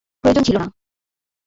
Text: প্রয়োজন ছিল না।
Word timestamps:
প্রয়োজন 0.23 0.43
ছিল 0.43 0.55
না। 0.57 0.67